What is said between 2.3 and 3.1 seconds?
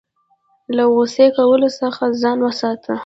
وساته.